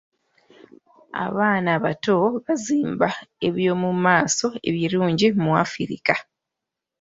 Abaana 1.25 1.69
abato 1.77 2.17
bazimba 2.45 3.09
eby'omu 3.47 3.89
maaso 4.05 4.47
ebirungi 4.69 5.27
mu 5.43 5.51
Afirika 5.63 6.13